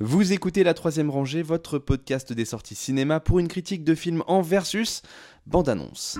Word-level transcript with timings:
Vous 0.00 0.32
écoutez 0.32 0.64
La 0.64 0.74
Troisième 0.74 1.08
Rangée, 1.08 1.44
votre 1.44 1.78
podcast 1.78 2.32
des 2.32 2.44
sorties 2.44 2.74
cinéma 2.74 3.20
pour 3.20 3.38
une 3.38 3.46
critique 3.46 3.84
de 3.84 3.94
film 3.94 4.24
en 4.26 4.42
versus 4.42 5.02
bande-annonce. 5.46 6.18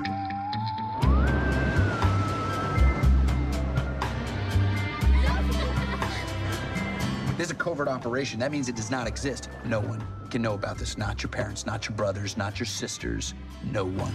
This 7.37 7.49
is 7.49 7.51
a 7.51 7.55
covert 7.55 7.89
operation. 7.89 8.39
That 8.39 8.53
means 8.53 8.69
it 8.69 8.77
does 8.77 8.93
not 8.93 9.09
exist. 9.09 9.49
No 9.67 9.81
one 9.81 9.99
can 10.31 10.41
know 10.41 10.55
about 10.55 10.79
this. 10.79 10.97
Not 10.97 11.25
your 11.25 11.31
parents, 11.31 11.67
not 11.67 11.89
your 11.89 11.97
brothers, 11.97 12.37
not 12.37 12.61
your 12.61 12.67
sisters. 12.67 13.35
No 13.73 13.87
one. 13.87 14.13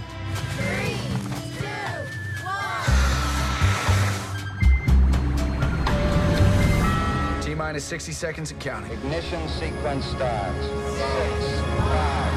Minus 7.69 7.85
60 7.85 8.13
seconds 8.13 8.51
and 8.51 8.59
counting. 8.59 8.91
Ignition 8.91 9.47
sequence 9.47 10.03
starts. 10.05 10.65
Six, 10.65 11.61
five, 11.77 12.33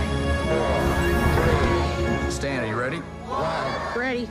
four, 2.21 2.31
Stan, 2.31 2.61
are 2.61 2.67
you 2.67 2.77
ready? 2.77 3.01
Ready. 3.97 4.29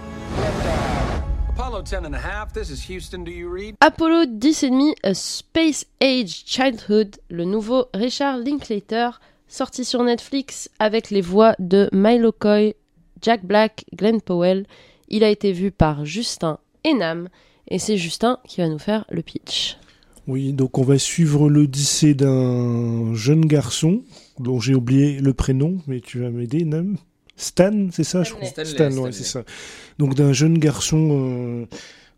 Apollo 1.49 1.81
10 1.85 2.05
and 2.05 2.13
a 2.13 2.19
half. 2.19 2.53
This 2.53 2.69
is 2.69 2.83
Houston. 2.83 3.23
Do 3.23 3.31
you 3.31 3.49
read? 3.49 3.77
Apollo 3.81 4.25
10,5 4.25 4.93
A 5.03 5.15
Space 5.15 5.85
Age 6.01 6.45
Childhood, 6.45 7.17
le 7.31 7.45
nouveau 7.45 7.87
Richard 7.95 8.37
Linklater, 8.37 9.19
sorti 9.47 9.83
sur 9.83 10.03
Netflix 10.03 10.69
avec 10.77 11.09
les 11.09 11.21
voix 11.21 11.55
de 11.57 11.89
Milo 11.91 12.31
Coy, 12.31 12.75
Jack 13.23 13.43
Black, 13.43 13.85
Glenn 13.95 14.21
Powell. 14.21 14.67
Il 15.07 15.23
a 15.23 15.29
été 15.29 15.51
vu 15.51 15.71
par 15.71 16.05
Justin 16.05 16.59
Enam 16.85 17.27
et 17.67 17.79
c'est 17.79 17.97
Justin 17.97 18.37
qui 18.47 18.61
va 18.61 18.67
nous 18.67 18.77
faire 18.77 19.05
le 19.09 19.23
pitch. 19.23 19.79
Oui, 20.27 20.53
donc 20.53 20.77
on 20.77 20.83
va 20.83 20.97
suivre 20.97 21.49
l'odyssée 21.49 22.13
d'un 22.13 23.13
jeune 23.13 23.45
garçon 23.45 24.03
dont 24.39 24.59
j'ai 24.59 24.75
oublié 24.75 25.19
le 25.19 25.33
prénom, 25.33 25.77
mais 25.87 25.99
tu 25.99 26.19
vas 26.19 26.29
m'aider, 26.29 26.63
Nam? 26.63 26.97
Stan, 27.35 27.87
c'est 27.91 28.03
ça, 28.03 28.23
je 28.23 28.33
crois? 28.33 28.47
Stanley. 28.47 28.69
Stan, 28.69 28.91
ouais, 28.97 29.11
c'est 29.11 29.23
ça. 29.23 29.43
Donc 29.97 30.13
d'un 30.15 30.31
jeune 30.31 30.59
garçon, 30.59 31.09
euh, 31.11 31.65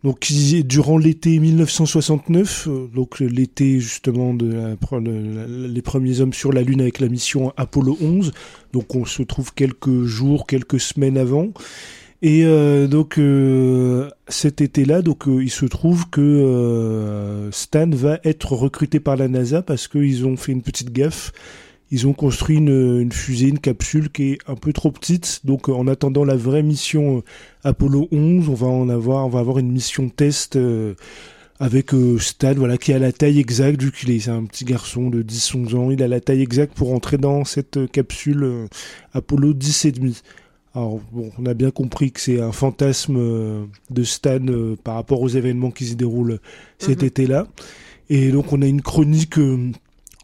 donc 0.03 0.19
qui 0.19 0.63
durant 0.65 0.97
l'été 0.97 1.39
1969, 1.39 2.67
euh, 2.67 2.87
donc 2.93 3.21
l'été 3.21 3.79
justement 3.79 4.33
de 4.33 4.51
la 4.51 4.75
pre- 4.75 5.01
de 5.01 5.11
la- 5.38 5.67
les 5.67 5.81
premiers 5.81 6.19
hommes 6.19 6.33
sur 6.33 6.51
la 6.51 6.61
Lune 6.61 6.81
avec 6.81 6.99
la 6.99 7.07
mission 7.07 7.53
Apollo 7.55 7.97
11. 8.01 8.33
Donc 8.73 8.95
on 8.95 9.05
se 9.05 9.23
trouve 9.23 9.53
quelques 9.53 10.03
jours, 10.03 10.45
quelques 10.45 10.79
semaines 10.81 11.17
avant. 11.17 11.47
Et 12.25 12.45
euh, 12.45 12.88
donc 12.88 13.17
euh, 13.17 14.09
cet 14.29 14.61
été-là, 14.61 15.02
donc 15.02 15.27
euh, 15.27 15.43
il 15.43 15.49
se 15.49 15.66
trouve 15.66 16.09
que 16.09 16.21
euh, 16.21 17.52
Stan 17.52 17.89
va 17.89 18.17
être 18.23 18.53
recruté 18.53 19.02
par 19.02 19.17
la 19.17 19.27
NASA 19.27 19.61
parce 19.61 19.89
qu'ils 19.89 20.25
ont 20.25 20.38
fait 20.38 20.53
une 20.53 20.61
petite 20.61 20.94
gaffe. 20.94 21.33
Ils 21.91 22.07
ont 22.07 22.13
construit 22.13 22.57
une, 22.57 23.11
fusée, 23.11 23.49
une 23.49 23.59
capsule 23.59 24.09
qui 24.09 24.31
est 24.31 24.38
un 24.47 24.55
peu 24.55 24.71
trop 24.71 24.89
petite. 24.89 25.41
Donc 25.44 25.67
en 25.67 25.85
attendant 25.85 26.23
la 26.23 26.38
vraie 26.38 26.63
mission 26.63 27.17
euh, 27.17 27.21
Apollo 27.66 28.07
11, 28.13 28.47
on 28.47 28.53
va 28.53 28.67
en 28.67 28.88
avoir, 28.88 29.25
on 29.25 29.29
va 29.29 29.39
avoir 29.39 29.59
une 29.59 29.73
mission 29.73 30.07
test 30.07 30.57
avec 31.59 31.91
Stan, 32.19 32.53
voilà, 32.53 32.77
qui 32.77 32.94
a 32.94 32.99
la 32.99 33.11
taille 33.11 33.39
exacte 33.39 33.81
vu 33.81 33.91
qu'il 33.91 34.11
est 34.11 34.29
un 34.29 34.45
petit 34.45 34.63
garçon 34.63 35.09
de 35.09 35.23
10-11 35.23 35.75
ans. 35.75 35.91
Il 35.91 36.01
a 36.01 36.07
la 36.07 36.21
taille 36.21 36.41
exacte 36.41 36.73
pour 36.73 36.94
entrer 36.94 37.17
dans 37.17 37.44
cette 37.44 37.91
capsule 37.91 38.69
Apollo 39.13 39.53
10 39.53 39.85
et 39.85 39.91
demi. 39.91 40.21
Alors 40.75 40.99
bon, 41.11 41.29
on 41.38 41.45
a 41.45 41.53
bien 41.53 41.69
compris 41.71 42.11
que 42.11 42.19
c'est 42.19 42.41
un 42.41 42.52
fantasme 42.52 43.16
euh, 43.17 43.66
de 43.91 44.03
Stan 44.03 44.39
euh, 44.47 44.75
par 44.83 44.95
rapport 44.95 45.21
aux 45.21 45.27
événements 45.29 45.69
qui 45.71 45.85
se 45.85 45.93
déroulent 45.93 46.39
cet 46.79 47.02
Mhm. 47.02 47.07
été-là. 47.07 47.47
Et 48.09 48.31
donc 48.31 48.52
on 48.53 48.61
a 48.61 48.66
une 48.66 48.81
chronique 48.81 49.38
euh, 49.38 49.71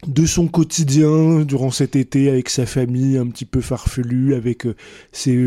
de 0.06 0.26
son 0.26 0.48
quotidien 0.48 1.40
durant 1.42 1.70
cet 1.70 1.94
été 1.94 2.28
avec 2.30 2.48
sa 2.48 2.66
famille 2.66 3.16
un 3.16 3.26
petit 3.26 3.44
peu 3.44 3.60
farfelue, 3.60 4.34
avec 4.34 4.66
ses 5.12 5.38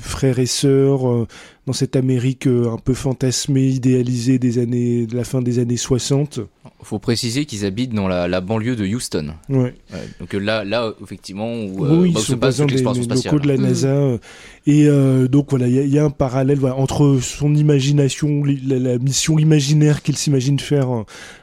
frères 0.00 0.38
et 0.38 0.46
sœurs 0.46 1.26
dans 1.68 1.74
cette 1.74 1.96
Amérique 1.96 2.46
euh, 2.46 2.70
un 2.72 2.78
peu 2.78 2.94
fantasmée, 2.94 3.66
idéalisée 3.68 4.38
des 4.38 4.58
années, 4.58 5.06
de 5.06 5.14
la 5.14 5.24
fin 5.24 5.42
des 5.42 5.58
années 5.58 5.76
60. 5.76 6.40
Faut 6.82 6.98
préciser 6.98 7.44
qu'ils 7.44 7.64
habitent 7.66 7.92
dans 7.92 8.08
la, 8.08 8.26
la 8.26 8.40
banlieue 8.40 8.74
de 8.76 8.86
Houston. 8.86 9.34
Ouais. 9.50 9.58
Ouais, 9.58 9.74
donc 10.18 10.34
euh, 10.34 10.38
là, 10.38 10.64
là 10.64 10.92
effectivement, 11.02 11.52
où, 11.52 11.84
Oui, 11.84 11.88
euh, 11.88 12.00
oui, 12.00 12.12
bah, 12.12 12.20
ils 12.20 12.22
où 12.22 12.24
se 12.24 12.34
passe 12.34 12.56
des, 12.60 12.78
spatiale. 12.78 13.34
locaux 13.34 13.38
de 13.44 13.48
la. 13.48 13.56
NASA. 13.58 13.88
euh, 13.88 14.18
Et 14.66 14.86
euh, 14.86 15.28
donc 15.28 15.50
voilà, 15.50 15.66
il 15.68 15.74
y, 15.74 15.78
a- 15.78 15.82
il 15.82 15.90
y 15.92 15.98
a 15.98 16.04
un 16.04 16.10
parallèle 16.10 16.58
voilà, 16.58 16.76
entre 16.76 17.18
son 17.20 17.54
imagination, 17.54 18.42
la, 18.66 18.78
la 18.78 18.98
mission 18.98 19.38
imaginaire 19.38 20.02
qu'il 20.02 20.16
s'imagine 20.16 20.58
faire 20.58 20.90
euh, 20.90 21.02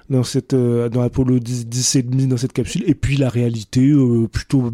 dans 0.09 0.23
cette 0.23 0.53
euh, 0.53 0.89
dans 0.89 1.01
Apollo 1.01 1.37
10, 1.39 1.67
10 1.67 1.95
et 1.97 2.03
demi 2.03 2.25
dans 2.27 2.37
cette 2.37 2.53
capsule, 2.53 2.83
et 2.87 2.95
puis 2.95 3.17
la 3.17 3.29
réalité 3.29 3.87
euh, 3.89 4.27
plutôt 4.27 4.71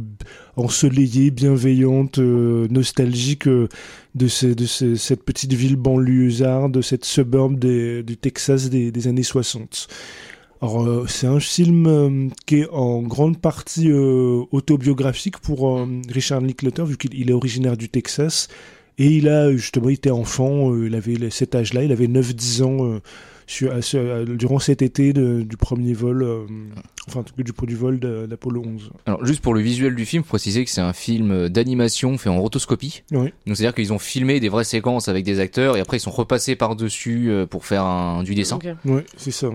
ensoleillée, 0.57 1.31
bienveillante, 1.31 2.19
euh, 2.19 2.67
nostalgique 2.69 3.47
euh, 3.47 3.67
de, 4.15 4.27
ce- 4.27 4.47
de 4.47 4.65
ce- 4.65 4.95
cette 4.95 5.23
petite 5.23 5.53
ville 5.53 5.75
banlieusarde, 5.77 6.73
de 6.73 6.81
cette 6.81 7.05
suburb 7.05 7.57
des- 7.57 8.03
du 8.03 8.17
Texas 8.17 8.69
des, 8.69 8.91
des 8.91 9.07
années 9.07 9.23
60. 9.23 9.87
Alors, 10.61 10.85
euh, 10.85 11.05
c'est 11.07 11.27
un 11.27 11.39
film 11.39 11.87
euh, 11.87 12.27
qui 12.45 12.57
est 12.59 12.69
en 12.71 13.01
grande 13.01 13.39
partie 13.39 13.89
euh, 13.89 14.43
autobiographique 14.51 15.39
pour 15.39 15.79
Richard 16.09 16.41
Linklater, 16.41 16.83
vu 16.85 16.97
qu'il 16.97 17.13
il 17.15 17.29
est 17.29 17.33
originaire 17.33 17.77
du 17.77 17.89
Texas. 17.89 18.47
Et 19.03 19.07
il 19.17 19.27
a 19.29 19.51
justement 19.51 19.89
été 19.89 20.11
enfant, 20.11 20.71
euh, 20.73 20.87
il 20.87 20.95
avait 20.95 21.29
cet 21.31 21.55
âge-là, 21.55 21.83
il 21.83 21.91
avait 21.91 22.07
9-10 22.07 22.61
ans 22.63 22.85
euh, 22.85 22.99
sur, 23.47 23.71
à 23.73 23.81
ce- 23.81 23.97
à- 23.97 24.25
durant 24.25 24.59
cet 24.59 24.81
été 24.81 25.11
de- 25.13 25.41
du 25.41 25.57
premier 25.57 25.93
vol, 25.93 26.21
euh, 26.23 26.45
enfin 27.07 27.23
du, 27.35 27.43
du, 27.43 27.75
vol 27.75 27.99
de- 27.99 28.27
d'Apollo 28.27 28.61
11. 28.65 28.91
Alors 29.07 29.25
juste 29.25 29.41
pour 29.41 29.53
le 29.53 29.61
visuel 29.61 29.95
du 29.95 30.05
film, 30.05 30.23
faut 30.23 30.29
préciser 30.29 30.63
que 30.65 30.69
c'est 30.69 30.81
un 30.81 30.93
film 30.93 31.49
d'animation 31.49 32.17
fait 32.17 32.29
en 32.29 32.39
rotoscopie. 32.39 33.01
Oui. 33.11 33.29
Donc 33.47 33.57
c'est-à-dire 33.57 33.73
qu'ils 33.73 33.91
ont 33.91 33.99
filmé 33.99 34.39
des 34.39 34.49
vraies 34.49 34.63
séquences 34.65 35.07
avec 35.07 35.25
des 35.25 35.39
acteurs 35.39 35.77
et 35.77 35.79
après 35.79 35.97
ils 35.97 36.01
sont 36.01 36.11
repassés 36.11 36.55
par 36.55 36.75
dessus 36.75 37.31
pour 37.49 37.65
faire 37.65 37.83
un, 37.85 38.23
du 38.23 38.35
dessin. 38.35 38.57
Ok. 38.57 38.67
Ouais, 38.85 39.05
c'est 39.17 39.31
ça. 39.31 39.49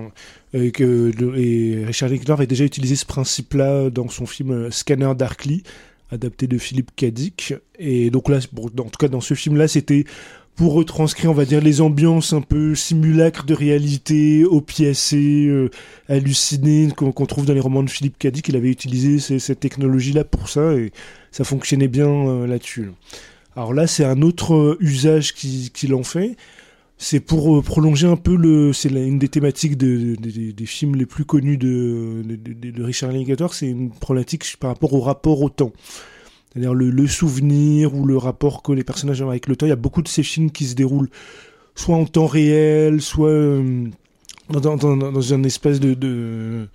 Et, 0.54 0.70
que, 0.72 1.12
et 1.38 1.84
Richard 1.84 2.08
Linklater 2.08 2.32
avait 2.32 2.46
déjà 2.46 2.64
utilisé 2.64 2.96
ce 2.96 3.04
principe-là 3.06 3.90
dans 3.90 4.08
son 4.08 4.26
film 4.26 4.70
Scanner 4.70 5.12
Darkly, 5.16 5.62
adapté 6.10 6.46
de 6.46 6.58
Philippe 6.58 6.90
Cadic. 6.96 7.54
Et 7.78 8.10
donc 8.10 8.28
là, 8.28 8.38
en 8.58 8.84
tout 8.84 8.98
cas 8.98 9.08
dans 9.08 9.20
ce 9.20 9.34
film-là, 9.34 9.68
c'était 9.68 10.04
pour 10.54 10.72
retranscrire, 10.72 11.30
on 11.30 11.34
va 11.34 11.44
dire, 11.44 11.60
les 11.60 11.82
ambiances 11.82 12.32
un 12.32 12.40
peu 12.40 12.74
simulacres 12.74 13.44
de 13.44 13.52
réalité, 13.52 14.44
opiacées, 14.44 15.46
euh, 15.48 15.70
hallucinées, 16.08 16.88
qu'on 16.96 17.26
trouve 17.26 17.44
dans 17.44 17.52
les 17.52 17.60
romans 17.60 17.82
de 17.82 17.90
Philippe 17.90 18.16
Cadic. 18.18 18.48
Il 18.48 18.56
avait 18.56 18.70
utilisé 18.70 19.18
cette 19.38 19.60
technologie-là 19.60 20.24
pour 20.24 20.48
ça, 20.48 20.72
et 20.72 20.92
ça 21.30 21.44
fonctionnait 21.44 21.88
bien 21.88 22.08
euh, 22.08 22.46
là-dessus. 22.46 22.90
Alors 23.54 23.74
là, 23.74 23.86
c'est 23.86 24.04
un 24.04 24.22
autre 24.22 24.54
euh, 24.54 24.76
usage 24.80 25.34
qui- 25.34 25.70
qu'il 25.74 25.94
en 25.94 26.02
fait. 26.02 26.36
C'est 26.98 27.20
pour 27.20 27.58
euh, 27.58 27.62
prolonger 27.62 28.06
un 28.06 28.16
peu 28.16 28.36
le. 28.36 28.72
C'est 28.72 28.88
une 28.88 29.18
des 29.18 29.28
thématiques 29.28 29.76
de- 29.76 30.16
de- 30.16 30.30
de- 30.30 30.50
des 30.52 30.66
films 30.66 30.94
les 30.96 31.04
plus 31.06 31.24
connus 31.26 31.58
de, 31.58 32.22
Richard 32.82 33.12
Linklater. 33.12 33.48
C'est 33.52 33.68
une 33.68 33.90
problématique 33.90 34.56
par 34.58 34.70
rapport 34.70 34.94
au 34.94 35.00
rapport 35.00 35.42
au 35.42 35.50
temps. 35.50 35.72
C'est-à-dire 36.52 36.72
le, 36.72 37.06
souvenir 37.06 37.94
ou 37.94 38.06
le 38.06 38.16
rapport 38.16 38.62
que 38.62 38.72
les 38.72 38.82
personnages 38.84 39.20
ont 39.20 39.28
avec 39.28 39.46
le 39.46 39.56
temps. 39.56 39.66
Il 39.66 39.70
y 39.70 39.72
a 39.72 39.76
beaucoup 39.76 40.00
de 40.00 40.08
ces 40.08 40.22
films 40.22 40.50
qui 40.50 40.64
se 40.64 40.74
déroulent 40.74 41.10
soit 41.74 41.96
en 41.96 42.06
temps 42.06 42.26
réel, 42.26 43.02
soit 43.02 43.28
euh, 43.28 43.84
dans, 44.48 44.60
dans, 44.60 44.96
dans, 44.96 45.12
dans 45.12 45.34
un 45.34 45.42
espèce 45.42 45.80
de, 45.80 46.66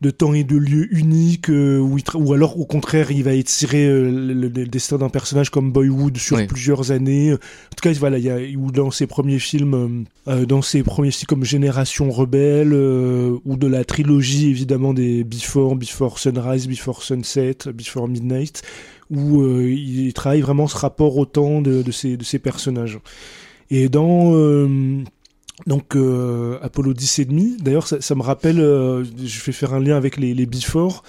de 0.00 0.10
temps 0.10 0.32
et 0.32 0.44
de 0.44 0.56
lieu 0.56 0.88
unique, 0.96 1.50
euh, 1.50 1.78
où 1.78 1.98
il 1.98 2.04
ou 2.14 2.32
alors 2.32 2.58
au 2.58 2.64
contraire 2.64 3.10
il 3.10 3.22
va 3.22 3.34
étirer 3.34 3.86
euh, 3.86 4.10
le, 4.10 4.32
le- 4.32 4.48
le 4.48 4.66
destin 4.66 4.96
d'un 4.96 5.10
personnage 5.10 5.50
comme 5.50 5.72
Boyhood 5.72 6.16
sur 6.16 6.38
Oui. 6.38 6.46
plusieurs 6.46 6.90
années. 6.90 7.34
En 7.34 7.36
tout 7.36 7.82
cas, 7.82 7.92
voilà, 7.92 8.16
il 8.16 8.24
y 8.24 8.30
a 8.30 8.38
ou 8.58 8.70
dans 8.72 8.90
ses 8.90 9.06
premiers 9.06 9.38
films, 9.38 10.06
euh, 10.26 10.46
dans 10.46 10.62
ses 10.62 10.82
premiers 10.82 11.10
films 11.10 11.26
comme 11.26 11.44
Génération 11.44 12.10
Rebelle, 12.10 12.72
euh, 12.72 13.36
ou 13.44 13.56
de 13.56 13.66
la 13.66 13.84
trilogie 13.84 14.48
évidemment 14.48 14.94
des 14.94 15.22
Before, 15.22 15.76
Before 15.76 16.18
Sunrise, 16.18 16.66
Before 16.66 17.02
Sunset, 17.02 17.56
Before 17.74 18.08
Midnight, 18.08 18.62
où 19.10 19.42
euh, 19.42 19.70
il 19.70 20.12
travaille 20.14 20.40
vraiment 20.40 20.66
ce 20.66 20.78
rapport 20.78 21.18
au 21.18 21.26
temps 21.26 21.60
de, 21.60 21.82
de, 21.82 21.90
ces, 21.90 22.16
de 22.16 22.24
ces 22.24 22.38
personnages. 22.38 22.98
Et 23.70 23.88
dans 23.90 24.32
euh, 24.34 25.02
donc 25.66 25.96
euh, 25.96 26.58
Apollo 26.62 26.94
10 26.94 27.18
et 27.20 27.24
demi, 27.24 27.56
d'ailleurs 27.60 27.86
ça, 27.86 28.00
ça 28.00 28.14
me 28.14 28.22
rappelle, 28.22 28.60
euh, 28.60 29.04
je 29.04 29.44
vais 29.44 29.52
faire 29.52 29.74
un 29.74 29.80
lien 29.80 29.96
avec 29.96 30.16
les, 30.16 30.34
les 30.34 30.46
Before. 30.46 31.02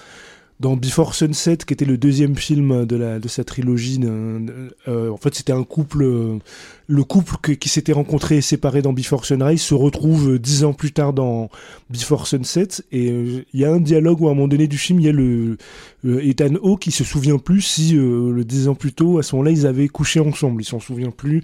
Dans 0.62 0.76
Before 0.76 1.16
Sunset, 1.16 1.56
qui 1.66 1.72
était 1.72 1.84
le 1.84 1.98
deuxième 1.98 2.36
film 2.36 2.86
de, 2.86 2.94
la, 2.94 3.18
de 3.18 3.26
sa 3.26 3.42
trilogie, 3.42 3.98
euh, 4.04 5.10
en 5.10 5.16
fait 5.16 5.34
c'était 5.34 5.52
un 5.52 5.64
couple, 5.64 6.04
euh, 6.04 6.38
le 6.86 7.02
couple 7.02 7.56
qui 7.56 7.68
s'était 7.68 7.92
rencontré 7.92 8.36
et 8.36 8.42
séparé 8.42 8.80
dans 8.80 8.92
Before 8.92 9.24
Sunrise 9.24 9.60
se 9.60 9.74
retrouve 9.74 10.34
euh, 10.34 10.38
dix 10.38 10.62
ans 10.62 10.72
plus 10.72 10.92
tard 10.92 11.14
dans 11.14 11.50
Before 11.90 12.28
Sunset. 12.28 12.68
Et 12.92 13.10
euh, 13.10 13.44
il 13.52 13.60
y 13.60 13.64
a 13.64 13.72
un 13.72 13.80
dialogue 13.80 14.20
où 14.20 14.28
à 14.28 14.30
un 14.30 14.34
moment 14.34 14.46
donné 14.46 14.68
du 14.68 14.78
film 14.78 15.00
il 15.00 15.06
y 15.06 15.08
a 15.08 15.12
le 15.12 15.56
Ethan 16.04 16.54
Hawke 16.62 16.82
qui 16.82 16.92
se 16.92 17.02
souvient 17.02 17.38
plus 17.38 17.62
si 17.62 17.94
le 17.94 18.44
dix 18.44 18.68
ans 18.68 18.76
plus 18.76 18.92
tôt 18.92 19.18
à 19.18 19.24
ce 19.24 19.34
moment-là 19.34 19.50
ils 19.50 19.66
avaient 19.66 19.88
couché 19.88 20.20
ensemble, 20.20 20.62
il 20.62 20.66
s'en 20.66 20.78
souvient 20.78 21.10
plus 21.10 21.42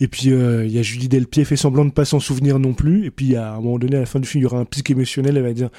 Et 0.00 0.08
puis 0.08 0.30
euh, 0.30 0.64
il 0.64 0.72
y 0.72 0.78
a 0.78 0.82
Julie 0.82 1.08
Delpierre 1.08 1.46
fait 1.46 1.56
semblant 1.56 1.84
de 1.84 1.90
pas 1.90 2.04
s'en 2.04 2.20
souvenir 2.20 2.58
non 2.58 2.72
plus. 2.72 3.06
Et 3.06 3.10
puis 3.10 3.36
à 3.36 3.54
un 3.54 3.60
moment 3.60 3.78
donné, 3.78 3.96
à 3.96 4.00
la 4.00 4.06
fin 4.06 4.20
du 4.20 4.28
film, 4.28 4.42
il 4.42 4.44
y 4.44 4.46
aura 4.46 4.58
un 4.58 4.64
pic 4.64 4.88
émotionnel. 4.90 5.36
Elle 5.36 5.42
va 5.42 5.52
dire 5.52 5.70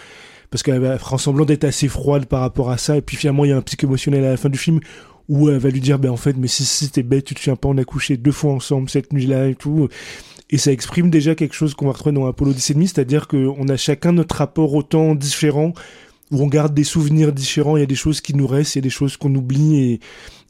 parce 0.50 0.64
qu'elle 0.64 0.80
va 0.80 0.98
faire 0.98 1.20
semblant 1.20 1.46
d'être 1.46 1.64
assez 1.64 1.88
froide 1.88 2.26
par 2.26 2.42
rapport 2.42 2.72
à 2.72 2.78
ça, 2.78 2.98
et 2.98 3.02
puis 3.02 3.18
finalement 3.18 3.46
il 3.46 3.50
y 3.50 3.54
a 3.54 3.58
un 3.58 3.62
pic 3.62 3.84
émotionnel 3.84 4.26
à 4.26 4.32
la 4.32 4.38
fin 4.38 4.50
du 4.50 4.58
film 4.58 4.80
où 5.28 5.50
elle 5.50 5.60
va 5.60 5.70
lui 5.70 5.80
dire 5.80 6.00
ben 6.00 6.10
en 6.10 6.18
fait 6.18 6.36
mais 6.38 6.48
si 6.48 6.66
si 6.66 6.90
t'es 6.90 7.04
bête 7.04 7.24
tu 7.24 7.36
te 7.36 7.40
souviens 7.40 7.56
pas 7.56 7.70
on 7.70 7.78
a 7.78 7.84
couché 7.84 8.18
deux 8.18 8.32
fois 8.32 8.52
ensemble 8.52 8.90
cette 8.90 9.14
nuit-là 9.14 9.48
et 9.48 9.56
tout 9.56 9.88
et 10.50 10.58
ça 10.58 10.72
exprime 10.72 11.12
déjà 11.12 11.36
quelque 11.36 11.54
chose 11.54 11.76
qu'on 11.76 11.86
va 11.86 11.92
retrouver 11.92 12.16
dans 12.16 12.26
Apollo 12.26 12.54
10 12.54 12.72
et 12.72 12.74
demi 12.74 12.88
c'est-à-dire 12.88 13.28
qu'on 13.28 13.68
a 13.68 13.78
chacun 13.78 14.12
notre 14.12 14.38
rapport 14.38 14.74
au 14.74 14.82
temps 14.82 15.14
différent 15.14 15.74
où 16.32 16.42
on 16.42 16.48
garde 16.48 16.74
des 16.74 16.84
souvenirs 16.84 17.34
différents 17.34 17.78
il 17.78 17.82
y 17.82 17.84
a 17.84 17.88
des 17.88 17.96
choses 17.96 18.22
qui 18.22 18.36
nous 18.36 18.48
restent 18.48 18.76
il 18.76 18.80
y 18.80 18.82
a 18.82 18.84
des 18.84 18.90
choses 18.90 19.18
qu'on 19.18 19.34
oublie 19.36 19.78
et 19.78 20.00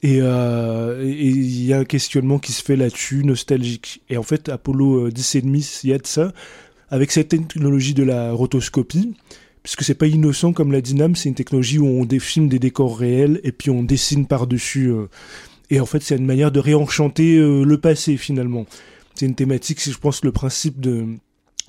et 0.01 0.19
euh, 0.21 1.03
il 1.05 1.65
y 1.65 1.73
a 1.73 1.79
un 1.79 1.85
questionnement 1.85 2.39
qui 2.39 2.53
se 2.53 2.63
fait 2.63 2.77
là-dessus 2.77 3.23
nostalgique 3.25 4.01
et 4.09 4.17
en 4.17 4.23
fait 4.23 4.47
Apollo 4.47 5.07
euh, 5.07 5.11
10 5.11 5.35
et 5.35 5.43
il 5.83 5.89
y 5.89 5.93
a 5.93 5.97
de 5.97 6.07
ça 6.07 6.31
avec 6.89 7.11
cette 7.11 7.29
technologie 7.29 7.93
de 7.93 8.03
la 8.03 8.31
rotoscopie 8.31 9.13
puisque 9.63 9.83
c'est 9.83 9.95
pas 9.95 10.07
innocent 10.07 10.53
comme 10.53 10.71
la 10.71 10.81
Dynam, 10.81 11.15
c'est 11.15 11.29
une 11.29 11.35
technologie 11.35 11.79
où 11.79 11.87
on 11.87 12.05
défilme 12.05 12.47
des 12.47 12.59
décors 12.59 12.97
réels 12.97 13.39
et 13.43 13.51
puis 13.51 13.69
on 13.69 13.83
dessine 13.83 14.25
par-dessus. 14.25 14.87
euh, 14.87 15.07
et 15.69 15.79
en 15.79 15.85
fait, 15.85 16.01
c'est 16.01 16.15
une 16.15 16.25
manière 16.25 16.51
de 16.51 16.59
réenchanter 16.59 17.37
euh, 17.37 17.63
le 17.63 17.77
passé 17.77 18.17
finalement. 18.17 18.65
C'est 19.13 19.25
une 19.25 19.35
thématique, 19.35 19.79
c'est 19.79 19.91
je 19.91 19.99
pense 19.99 20.23
le 20.23 20.31
principe 20.31 20.79
de 20.79 21.05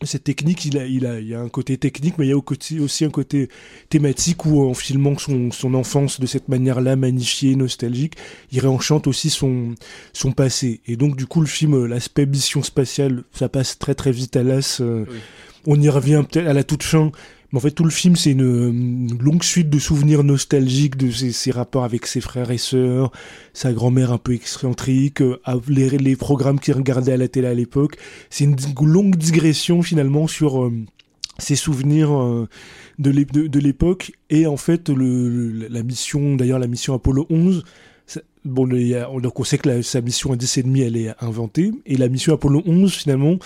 cette 0.07 0.25
technique, 0.25 0.65
il 0.65 0.79
a, 0.79 0.87
il 0.87 1.07
a, 1.07 1.21
il 1.21 1.29
y 1.29 1.35
a 1.35 1.41
un 1.41 1.49
côté 1.49 1.77
technique, 1.77 2.17
mais 2.19 2.27
il 2.27 2.31
y 2.31 2.33
a 2.33 2.83
aussi 2.83 3.05
un 3.05 3.11
côté 3.11 3.49
thématique 3.89 4.47
où 4.47 4.63
en 4.69 4.75
filmant 4.75 5.17
son, 5.19 5.51
son 5.51 5.75
enfance 5.75 6.21
de 6.21 6.27
cette 6.27 6.49
manière-là, 6.49 6.97
magnifiée, 6.97 7.55
nostalgique, 7.57 8.15
il 8.53 8.61
réenchante 8.61 9.07
aussi 9.07 9.31
son, 9.31 9.75
son 10.13 10.33
passé. 10.33 10.81
Et 10.87 10.97
donc 10.97 11.17
du 11.17 11.27
coup, 11.27 11.41
le 11.41 11.47
film, 11.47 11.75
euh, 11.75 11.87
l'aspect 11.87 12.27
mission 12.27 12.63
spatiale, 12.63 13.25
ça 13.33 13.49
passe 13.49 13.79
très 13.79 13.95
très 13.95 14.13
vite 14.13 14.37
à 14.37 14.43
l'as. 14.43 14.81
euh, 14.81 15.05
Oui. 15.09 15.19
On 15.67 15.79
y 15.81 15.91
revient 15.91 16.25
peut-être 16.31 16.47
à 16.49 16.55
la 16.55 16.65
toute 16.65 16.83
fin. 16.83 17.13
Mais 17.53 17.57
en 17.59 17.61
fait, 17.61 17.73
tout 17.73 17.85
le 17.85 17.91
film, 17.91 18.15
c'est 18.17 18.31
une, 18.31 19.19
longue 19.21 19.43
suite 19.43 19.69
de 19.71 19.79
souvenirs 19.79 20.23
nostalgiques 20.23 20.97
de 20.97 21.11
ses, 21.11 21.51
rapports 21.51 21.85
avec 21.85 22.07
ses 22.07 22.21
frères 22.21 22.51
et 22.51 22.59
sœurs, 22.59 23.11
sa 23.55 23.73
grand-mère 23.73 24.13
un 24.13 24.19
peu 24.19 24.35
excentrique, 24.35 25.21
euh, 25.21 25.37
les, 25.69 26.17
programmes 26.17 26.61
qu'il 26.61 26.75
regardait 26.75 27.13
à 27.13 27.17
la 27.17 27.29
télé 27.29 27.49
à 27.49 27.55
l'époque. 27.55 27.97
C'est 28.31 28.45
une 28.45 28.57
longue 28.83 29.17
digression 29.17 29.83
finalement 29.83 30.27
sur 30.29 30.63
euh, 30.63 30.73
ses 31.39 31.57
souvenirs 31.57 32.13
euh, 32.17 32.49
de 32.99 33.11
l'ép- 33.11 33.33
de- 33.33 33.47
de 33.49 33.59
l'époque. 33.59 34.13
Et 34.31 34.47
en 34.47 34.57
fait, 34.57 34.89
la 34.89 35.83
mission, 35.83 36.37
d'ailleurs 36.37 36.59
la 36.61 36.69
mission 36.69 36.95
Apollo 36.95 37.27
11, 37.31 37.65
ça- 38.07 38.21
Bon, 38.45 38.67
donc 39.21 39.39
on 39.41 39.45
sait 39.45 39.59
que 39.59 39.83
sa 39.83 40.01
mission 40.01 40.35
10 40.35 40.59
et 40.59 40.63
demi, 40.63 40.81
elle 40.83 40.97
est 40.97 41.13
inventée. 41.21 41.73
Et 41.85 41.97
la 41.97 42.09
mission 42.09 42.33
Apollo 42.33 42.63
11, 42.65 42.93
finalement, 42.95 43.37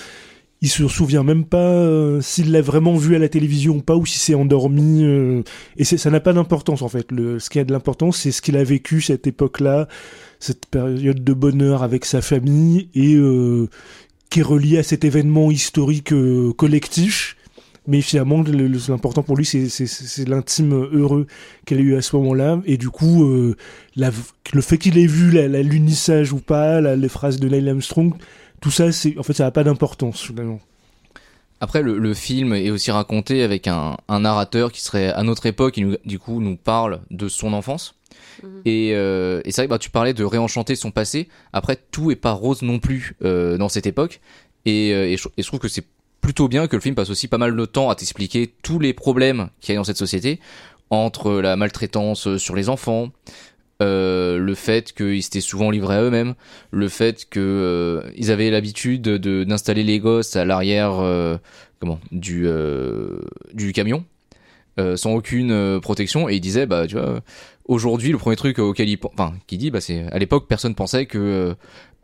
il 0.65 0.71
se 0.71 0.89
souvient 0.89 1.23
même 1.23 1.45
pas 1.45 1.59
euh, 1.59 2.23
s'il 2.23 2.51
l'a 2.51 2.63
vraiment 2.63 2.97
vu 2.97 3.15
à 3.15 3.19
la 3.19 3.29
télévision 3.29 3.77
ou 3.77 3.83
pas, 3.83 3.97
ou 3.97 4.07
si 4.07 4.19
c'est 4.19 4.35
endormi. 4.35 5.05
euh, 5.05 5.43
et 5.77 5.85
ça 5.85 6.11
n'a 6.11 6.21
pas 6.21 6.33
d'importance, 6.33 6.81
en 6.81 6.89
fait. 6.89 7.07
Ce 7.11 7.51
qui 7.51 7.59
a 7.59 7.65
de 7.65 7.73
l'importance, 7.73 8.17
c'est 8.17 8.33
ce 8.33 8.41
qu'il 8.41 8.57
a 8.57 8.65
vécu 8.65 9.03
cette 9.03 9.27
époque-là, 9.27 9.89
cette 10.41 10.65
période 10.65 11.23
de 11.23 11.33
bonheur 11.35 11.83
avec 11.83 12.07
sa 12.07 12.23
famille, 12.23 12.89
et 12.95 13.15
euh, 13.15 13.69
qui 14.31 14.41
est 14.41 14.43
relié 14.43 14.79
à 14.79 14.83
cet 14.83 15.05
événement 15.05 15.51
historique 15.51 16.15
collectif. 16.57 17.37
Mais 17.87 18.01
finalement, 18.01 18.41
le- 18.41 18.67
le- 18.67 18.79
l'important 18.89 19.23
pour 19.23 19.37
lui, 19.37 19.45
c'est- 19.45 20.27
l'intime 20.27 20.73
heureux 20.73 21.27
qu'elle 21.67 21.79
a 21.79 21.83
eu 21.83 21.95
à 21.97 22.01
ce 22.01 22.17
moment-là. 22.17 22.63
Et 22.65 22.79
du 22.79 22.89
coup, 22.89 23.23
le 23.27 24.61
fait 24.63 24.79
qu'il 24.79 24.97
ait 24.97 25.07
vu 25.07 25.31
l'unissage 25.63 26.33
ou 26.33 26.39
pas, 26.39 26.81
les 26.81 27.09
phrases 27.11 27.39
de 27.39 27.49
Neil 27.51 27.69
Armstrong, 27.69 28.15
tout 28.65 28.71
ça, 28.71 28.91
c'est 28.93 29.19
en 29.19 29.23
fait, 29.23 29.35
ça 29.35 29.45
n'a 29.45 29.51
pas 29.51 29.63
d'importance 29.63 30.23
finalement. 30.23 30.59
Après, 31.61 31.83
le, 31.83 31.99
le 31.99 32.15
film 32.15 32.55
est 32.55 32.71
aussi 32.71 32.91
raconté 32.91 33.43
avec 33.43 33.69
un, 33.69 33.99
un 34.09 34.21
narrateur 34.21 34.73
qui 34.73 34.81
serait 34.81 35.13
à 35.13 35.23
notre 35.23 35.45
époque, 35.45 35.75
qui 35.75 35.83
nous, 35.83 35.99
du 36.07 36.19
coup 36.19 36.41
nous 36.41 36.57
parle 36.57 37.01
de 37.11 37.29
son 37.29 37.53
enfance. 37.53 37.95
Mhm. 38.43 38.63
Et, 38.65 38.93
euh, 38.95 39.43
et 39.45 39.53
c'est 39.53 39.61
vrai 39.61 39.67
que 39.67 39.71
bah, 39.71 39.79
tu 39.79 39.91
parlais 39.91 40.15
de 40.15 40.25
réenchanter 40.25 40.77
son 40.77 40.93
passé. 40.93 41.29
Après, 41.53 41.77
tout 41.77 42.11
est 42.11 42.17
pas 42.17 42.33
rose 42.33 42.63
non 42.63 42.79
plus 42.79 43.17
euh, 43.23 43.59
dans 43.59 43.69
cette 43.69 43.87
époque. 43.87 44.23
Et, 44.65 44.95
euh, 44.95 45.11
et, 45.11 45.19
je, 45.19 45.29
et 45.37 45.43
je 45.43 45.47
trouve 45.47 45.61
que 45.61 45.69
c'est 45.69 45.85
plutôt 46.23 46.49
bien 46.49 46.67
que 46.67 46.75
le 46.75 46.81
film 46.81 46.95
passe 46.95 47.11
aussi 47.11 47.29
pas 47.29 47.37
mal 47.37 47.55
de 47.55 47.65
temps 47.67 47.91
à 47.91 47.95
t'expliquer 47.97 48.55
tous 48.63 48.79
les 48.79 48.95
problèmes 48.95 49.51
qu'il 49.61 49.75
y 49.75 49.77
a 49.77 49.79
dans 49.79 49.85
cette 49.85 49.99
société, 49.99 50.41
entre 50.89 51.33
la 51.35 51.57
maltraitance 51.57 52.39
sur 52.39 52.57
les 52.57 52.71
enfants, 52.71 53.11
euh, 53.83 54.39
le 54.39 54.55
fait 54.55 54.93
qu'ils 54.93 55.23
s'étaient 55.23 55.41
souvent 55.41 55.71
livrés 55.71 55.97
à 55.97 56.03
eux-mêmes, 56.03 56.35
le 56.71 56.89
fait 56.89 57.29
que 57.29 57.41
euh, 57.41 58.11
ils 58.17 58.31
avaient 58.31 58.51
l'habitude 58.51 59.03
de 59.03 59.45
d'installer 59.45 59.83
les 59.83 59.99
gosses 59.99 60.37
à 60.37 60.45
l'arrière 60.45 61.01
euh, 61.01 61.37
comment 61.81 61.99
du 62.13 62.47
du 63.53 63.73
camion 63.73 64.05
sans 64.79 65.15
aucune 65.15 65.81
protection. 65.81 66.29
Et 66.29 66.37
il 66.37 66.41
disait 66.41 66.67
bah 66.67 66.87
tu 66.87 66.97
vois 66.97 67.21
aujourd'hui 67.67 68.13
le 68.13 68.19
premier 68.19 68.37
truc 68.37 68.59
auquel 68.59 68.89
il 68.89 68.99
enfin 69.13 69.35
qui 69.47 69.59
dit 69.59 69.71
bah 69.71 69.81
c'est 69.81 70.07
à 70.13 70.19
l'époque 70.19 70.47
personne 70.49 70.75
pensait 70.75 71.07
que 71.07 71.57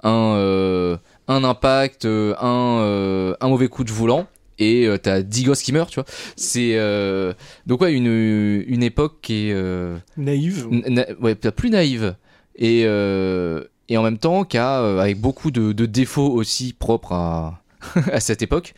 un 0.03 0.99
un 1.29 1.45
impact 1.45 2.05
un 2.05 3.37
un 3.41 3.49
mauvais 3.49 3.69
coup 3.69 3.85
de 3.85 3.93
volant 3.93 4.27
et 4.61 4.87
euh, 4.87 4.97
t'as 4.99 5.23
10 5.23 5.45
gosses 5.45 5.63
qui 5.63 5.73
meurent 5.73 5.89
tu 5.91 5.97
vois 5.97 6.05
c'est 6.37 6.77
euh, 6.77 7.33
donc 7.67 7.81
ouais 7.81 7.93
une 7.93 8.63
une 8.67 8.83
époque 8.85 9.19
qui 9.23 9.49
est 9.49 9.53
euh, 9.53 9.97
Naïve. 10.17 10.69
Na- 10.71 11.07
ouais, 11.21 11.35
plus 11.35 11.71
naïve 11.71 12.15
et 12.57 12.83
euh, 12.85 13.65
et 13.89 13.97
en 13.97 14.03
même 14.05 14.19
temps 14.19 14.45
qui 14.45 14.59
a 14.59 15.01
avec 15.01 15.19
beaucoup 15.21 15.51
de, 15.51 15.73
de 15.73 15.87
défauts 15.87 16.31
aussi 16.31 16.73
propres 16.79 17.13
à 17.13 17.63
à 18.13 18.21
cette 18.21 18.43
époque 18.43 18.75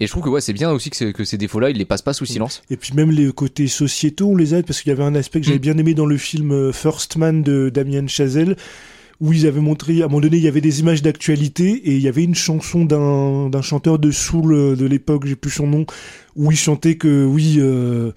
et 0.00 0.06
je 0.06 0.10
trouve 0.12 0.24
que 0.24 0.28
ouais 0.28 0.40
c'est 0.40 0.52
bien 0.52 0.70
aussi 0.70 0.90
que, 0.90 1.12
que 1.12 1.24
ces 1.24 1.38
défauts 1.38 1.60
là 1.60 1.70
ils 1.70 1.76
les 1.78 1.84
passent 1.84 2.02
pas 2.02 2.12
sous 2.12 2.26
silence 2.26 2.62
Et 2.68 2.76
puis 2.76 2.92
même 2.94 3.10
les 3.12 3.32
côtés 3.32 3.68
sociétaux, 3.68 4.28
on 4.30 4.36
les 4.36 4.54
aide 4.54 4.66
parce 4.66 4.82
qu'il 4.82 4.90
y 4.90 4.92
avait 4.92 5.04
un 5.04 5.14
aspect 5.14 5.40
que 5.40 5.46
j'avais 5.46 5.58
Mm. 5.58 5.62
bien 5.62 5.78
aimé 5.78 5.94
dans 5.94 6.04
le 6.06 6.18
film 6.18 6.72
First 6.72 7.16
Man 7.16 7.42
de 7.42 7.70
Damien 7.70 8.06
Chazelle 8.08 8.56
où 9.24 9.32
ils 9.32 9.46
avaient 9.46 9.60
montré, 9.60 10.02
à 10.02 10.04
un 10.04 10.08
moment 10.08 10.20
donné, 10.20 10.36
il 10.36 10.42
y 10.42 10.48
avait 10.48 10.60
des 10.60 10.80
images 10.80 11.00
d'actualité 11.00 11.70
et 11.70 11.94
il 11.94 12.00
y 12.02 12.08
avait 12.08 12.24
une 12.24 12.34
chanson 12.34 12.84
d'un 12.84 13.62
chanteur 13.62 13.98
de 13.98 14.10
soul 14.10 14.52
euh, 14.52 14.76
de 14.76 14.84
l'époque, 14.84 15.24
j'ai 15.24 15.34
plus 15.34 15.50
son 15.50 15.66
nom, 15.66 15.86
où 16.36 16.52
il 16.52 16.58
chantait 16.58 16.96
que 16.96 17.24
oui, 17.24 17.56
euh, 17.58 18.12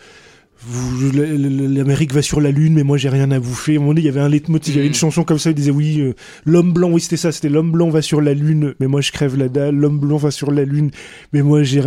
l'Amérique 1.14 2.14
va 2.14 2.22
sur 2.22 2.42
la 2.42 2.52
lune, 2.52 2.74
mais 2.74 2.84
moi 2.84 2.98
j'ai 2.98 3.10
rien 3.10 3.30
à 3.32 3.40
bouffer. 3.40 3.74
À 3.74 3.76
un 3.76 3.80
moment 3.80 3.92
donné, 3.92 4.02
il 4.02 4.06
y 4.06 4.10
avait 4.10 4.20
un 4.20 4.30
leitmotiv, 4.30 4.74
il 4.74 4.78
y 4.78 4.80
avait 4.80 4.88
une 4.88 4.94
Mm. 4.94 4.96
chanson 4.96 5.24
comme 5.24 5.40
ça, 5.40 5.52
il 5.52 5.56
disait 5.56 5.72
oui, 5.72 6.00
euh, 6.00 6.14
l'homme 6.46 6.74
blanc, 6.74 6.90
oui 6.92 7.02
c'était 7.02 7.18
ça, 7.18 7.32
c'était 7.32 7.50
l'homme 7.50 7.72
blanc 7.72 7.90
va 7.90 8.02
sur 8.02 8.22
la 8.22 8.34
lune, 8.34 8.74
mais 8.80 8.88
moi 8.88 9.02
je 9.02 9.12
crève 9.12 9.38
la 9.38 9.50
dalle, 9.50 9.76
l'homme 9.76 10.00
blanc 10.00 10.18
va 10.18 10.32
sur 10.32 10.52
la 10.52 10.64
lune, 10.66 10.92
mais 11.34 11.42
moi 11.42 11.64
j'ai 11.64 11.82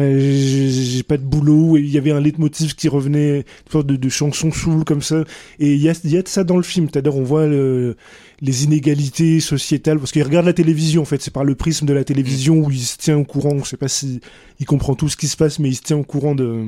pas 1.06 1.16
de 1.16 1.22
boulot. 1.24 1.76
Et 1.76 1.80
il 1.80 1.90
y 1.90 1.98
avait 1.98 2.12
un 2.12 2.20
leitmotiv 2.20 2.74
qui 2.74 2.88
revenait 2.88 3.38
une 3.38 3.44
sorte 3.72 3.86
de, 3.86 3.96
de 3.96 4.08
chanson 4.08 4.50
soul 4.52 4.84
comme 4.84 5.02
ça. 5.02 5.24
Et 5.58 5.74
il 5.74 5.80
y 5.80 5.88
a, 5.88 5.94
il 6.04 6.10
y 6.10 6.16
a 6.16 6.22
de 6.22 6.28
ça 6.28 6.44
dans 6.44 6.56
le 6.56 6.62
film. 6.62 6.88
C'est-à-dire 6.92 7.16
on 7.16 7.22
voit 7.24 7.46
le- 7.46 7.96
les 8.42 8.64
inégalités 8.64 9.38
sociétales 9.40 9.98
parce 9.98 10.12
qu'il 10.12 10.22
regarde 10.22 10.46
la 10.46 10.54
télévision 10.54 11.02
en 11.02 11.04
fait. 11.04 11.20
C'est 11.20 11.30
par 11.32 11.44
le 11.44 11.54
prisme 11.54 11.84
de 11.86 11.92
la 11.92 12.04
télévision 12.04 12.58
où 12.58 12.70
il 12.70 12.78
se 12.80 12.96
tient 12.96 13.18
au 13.18 13.24
courant. 13.24 13.50
On 13.52 13.64
sait 13.64 13.76
pas 13.76 13.88
si 13.88 14.20
il 14.60 14.66
comprend 14.66 14.94
tout 14.94 15.08
ce 15.10 15.16
qui 15.16 15.26
se 15.28 15.36
passe 15.36 15.58
mais 15.58 15.68
il 15.68 15.74
se 15.74 15.82
tient 15.82 15.96
au 15.98 16.04
courant 16.04 16.34
de, 16.34 16.64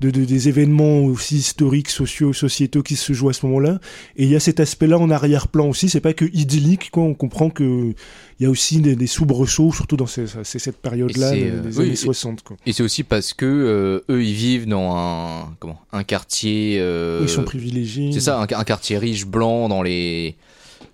de, 0.00 0.10
de- 0.10 0.24
des 0.24 0.48
événements 0.48 1.00
aussi 1.04 1.27
historiques 1.36 1.90
sociaux 1.90 2.32
sociétaux 2.32 2.82
qui 2.82 2.96
se 2.96 3.12
jouent 3.12 3.28
à 3.28 3.32
ce 3.32 3.44
moment-là 3.46 3.78
et 4.16 4.24
il 4.24 4.30
y 4.30 4.36
a 4.36 4.40
cet 4.40 4.60
aspect-là 4.60 4.98
en 4.98 5.10
arrière-plan 5.10 5.68
aussi 5.68 5.88
c'est 5.88 6.00
pas 6.00 6.12
que 6.12 6.24
idyllique 6.32 6.90
quoi 6.90 7.02
on 7.04 7.14
comprend 7.14 7.50
que 7.50 7.92
il 8.40 8.44
y 8.44 8.46
a 8.46 8.50
aussi 8.50 8.80
des, 8.80 8.94
des 8.96 9.06
soubresauts 9.06 9.72
surtout 9.72 9.96
dans 9.96 10.06
ces- 10.06 10.26
cette 10.44 10.76
période-là 10.78 11.32
des, 11.32 11.50
des 11.50 11.76
oui, 11.78 11.82
années 11.84 11.92
et- 11.92 11.96
60 11.96 12.42
quoi. 12.42 12.56
et 12.66 12.72
c'est 12.72 12.82
aussi 12.82 13.02
parce 13.02 13.32
que 13.34 13.44
euh, 13.46 14.00
eux 14.14 14.22
ils 14.24 14.34
vivent 14.34 14.66
dans 14.68 14.96
un 14.96 15.54
comment 15.58 15.80
un 15.92 16.04
quartier 16.04 16.78
euh, 16.80 17.20
ils 17.22 17.28
sont 17.28 17.44
privilégiés 17.44 18.10
c'est 18.12 18.20
ça 18.20 18.38
un, 18.40 18.42
un 18.42 18.64
quartier 18.64 18.98
riche 18.98 19.26
blanc 19.26 19.68
dans 19.68 19.82
les 19.82 20.36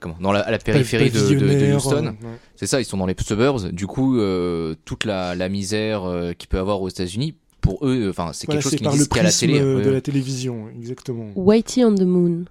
comment 0.01 0.17
dans 0.21 0.33
la, 0.33 0.41
à 0.41 0.51
la 0.51 0.59
périphérie 0.59 1.11
de, 1.11 1.19
de, 1.21 1.75
Houston 1.75 2.07
euh, 2.07 2.09
ouais. 2.11 2.39
C'est 2.57 2.67
ça, 2.67 2.81
ils 2.81 2.85
sont 2.85 2.97
dans 2.97 3.07
les 3.07 3.17
suburbs. 3.19 3.71
Du 3.73 3.87
coup, 3.89 4.17
euh, 4.19 4.75
toute 4.85 5.05
la, 5.05 5.35
la 5.35 5.49
misère 5.49 6.03
qu'il 6.39 6.49
peut 6.49 6.59
avoir 6.59 6.81
aux 6.83 6.89
États-Unis, 6.89 7.35
pour 7.65 7.87
eux, 7.87 8.09
enfin, 8.11 8.31
c'est 8.35 8.47
Voilà, 8.47 8.61
quelque 8.61 8.71
chose 8.71 8.81
le 8.81 8.91
disent 8.91 9.09
qu'à 9.09 9.23
la 9.23 9.33
télé. 9.33 9.59
euh, 9.59 9.77
ouais. 9.79 9.83
de 9.83 9.91
la 9.91 10.01
télévision, 10.03 10.69
exactement. 10.79 11.31
Whitey 11.35 11.83
on 11.85 11.95
the 11.95 12.03
Moon. 12.03 12.45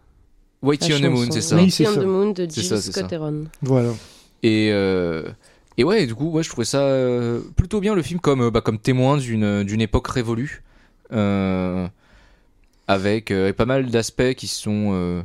Whitey 0.63 0.89
la 0.89 0.95
on 0.95 0.99
the 1.01 1.13
Moon, 1.13 1.27
c'est 1.31 1.41
ça. 1.41 1.55
Oui, 1.55 1.63
Whitey 1.65 1.87
on 1.87 1.93
the 1.93 2.05
Moon 2.05 2.31
de 2.31 2.47
C'est 2.49 2.61
Jill 2.61 2.69
ça, 2.69 2.81
c'est 2.81 2.91
Scott. 2.91 3.11
Heron. 3.13 3.45
Voilà. 3.61 3.91
Et 4.41 4.69
euh, 4.71 5.23
et 5.77 5.83
ouais, 5.83 6.07
du 6.07 6.15
coup, 6.15 6.31
ouais, 6.31 6.41
je 6.43 6.49
trouvais 6.49 6.65
ça 6.65 6.81
euh, 6.81 7.41
plutôt 7.55 7.79
bien 7.79 7.93
le 7.95 8.01
film 8.01 8.19
comme 8.19 8.41
euh, 8.41 8.49
bah, 8.51 8.61
comme 8.61 8.79
témoin 8.79 9.17
d'une 9.17 9.63
d'une 9.63 9.81
époque 9.81 10.07
révolue, 10.07 10.63
euh, 11.11 11.87
avec 12.87 13.29
euh, 13.31 13.53
pas 13.53 13.65
mal 13.65 13.91
d'aspects 13.91 14.33
qui 14.33 14.47
sont 14.47 14.89
euh, 14.93 15.21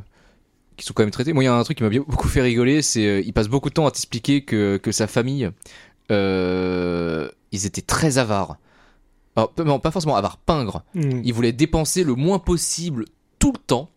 qui 0.77 0.85
sont 0.85 0.93
quand 0.93 1.03
même 1.03 1.11
traités. 1.11 1.33
Moi, 1.33 1.43
il 1.43 1.47
y 1.47 1.49
a 1.49 1.55
un 1.55 1.63
truc 1.63 1.77
qui 1.77 1.83
m'a 1.83 1.89
beaucoup 2.07 2.27
fait 2.27 2.41
rigoler, 2.41 2.81
c'est 2.83 3.05
euh, 3.05 3.21
il 3.25 3.33
passe 3.33 3.47
beaucoup 3.47 3.69
de 3.69 3.73
temps 3.73 3.87
à 3.87 3.91
t'expliquer 3.91 4.41
que 4.43 4.77
que 4.77 4.91
sa 4.91 5.07
famille, 5.07 5.49
euh, 6.11 7.27
ils 7.51 7.65
étaient 7.65 7.81
très 7.81 8.17
avares. 8.19 8.57
Alors, 9.35 9.51
pas- 9.51 9.63
non, 9.63 9.79
pas 9.79 9.91
forcément 9.91 10.15
avares, 10.15 10.37
pingres. 10.37 10.83
Mm. 10.95 11.21
Ils 11.23 11.33
voulaient 11.33 11.51
dépenser 11.53 12.03
le 12.03 12.15
moins 12.15 12.39
possible 12.39 13.05
tout 13.39 13.51
le 13.53 13.59
temps, 13.59 13.89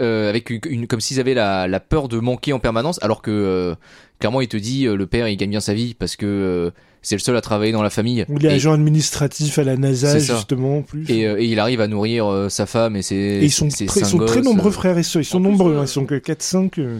euh, 0.00 0.28
avec 0.28 0.50
une, 0.50 0.60
une- 0.68 0.86
comme 0.86 1.00
s'ils 1.00 1.20
avaient 1.20 1.34
la, 1.34 1.66
la 1.66 1.80
peur 1.80 2.08
de 2.08 2.18
manquer 2.18 2.52
en 2.52 2.58
permanence, 2.58 2.98
alors 3.02 3.20
que 3.22 3.30
euh, 3.30 3.74
clairement 4.20 4.40
il 4.40 4.48
te 4.48 4.56
dit 4.56 4.86
euh, 4.86 4.96
le 4.96 5.06
père 5.06 5.28
il 5.28 5.36
gagne 5.36 5.50
bien 5.50 5.60
sa 5.60 5.74
vie 5.74 5.94
parce 5.94 6.16
que 6.16 6.72
c'est 7.02 7.14
le 7.16 7.20
seul 7.20 7.36
à 7.36 7.40
travailler 7.40 7.72
dans 7.72 7.82
la 7.82 7.90
famille. 7.90 8.24
Il 8.28 8.44
est 8.46 8.48
Et- 8.50 8.52
agent 8.54 8.72
administratif 8.72 9.58
à 9.58 9.64
la 9.64 9.76
NASA, 9.76 10.18
justement, 10.18 10.78
en 10.78 10.82
plus. 10.82 11.08
Et, 11.10 11.20
et 11.22 11.44
il 11.44 11.58
arrive 11.60 11.80
à 11.80 11.86
nourrir 11.86 12.46
sa 12.50 12.66
femme 12.66 12.96
et 12.96 13.02
ses, 13.02 13.14
Et 13.14 13.44
ils 13.44 13.50
sont, 13.50 13.70
ses 13.70 13.86
très, 13.86 14.00
ils 14.00 14.42
nombreux 14.42 14.70
frères 14.70 14.96
et 14.98 15.02
sœurs. 15.02 15.22
Ils 15.22 15.24
sont 15.24 15.40
plus, 15.40 15.48
nombreux, 15.50 15.76
hein, 15.76 15.82
ils 15.84 15.88
sont 15.88 16.06
que 16.06 16.14
4-5. 16.16 16.78
euh. 16.80 16.98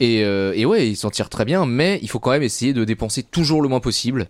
Et, 0.00 0.18
et 0.20 0.66
ouais, 0.66 0.88
il 0.88 0.96
s'en 0.96 1.10
tire 1.10 1.28
très 1.30 1.44
bien, 1.44 1.64
mais 1.66 1.98
il 2.02 2.08
faut 2.10 2.18
quand 2.18 2.30
même 2.32 2.42
essayer 2.42 2.72
de 2.72 2.84
dépenser 2.84 3.22
toujours 3.22 3.62
le 3.62 3.68
moins 3.68 3.80
possible. 3.80 4.26